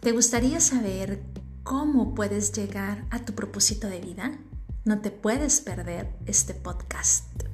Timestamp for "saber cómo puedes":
0.60-2.52